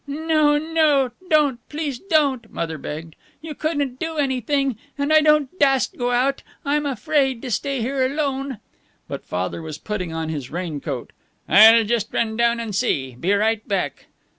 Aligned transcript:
"No, 0.07 0.57
no, 0.57 1.11
don't, 1.29 1.59
please 1.69 1.99
don't!" 1.99 2.49
Mother 2.51 2.79
begged. 2.79 3.15
"You 3.39 3.53
couldn't 3.53 3.99
do 3.99 4.17
anything, 4.17 4.79
and 4.97 5.13
I 5.13 5.21
don't 5.21 5.59
dast 5.59 5.91
to 5.91 5.97
go 5.99 6.09
out 6.09 6.41
and 6.65 6.73
I'm 6.73 6.85
afraid 6.87 7.39
to 7.43 7.51
stay 7.51 7.81
here 7.81 8.03
alone." 8.03 8.57
But 9.07 9.27
Father 9.27 9.61
was 9.61 9.77
putting 9.77 10.11
on 10.11 10.29
his 10.29 10.49
raincoat. 10.49 11.11
"I'll 11.47 11.83
just 11.83 12.11
run 12.11 12.35
down 12.35 12.59
and 12.59 12.73
see 12.73 13.13
be 13.13 13.31
right 13.31 13.67
back." 13.67 14.07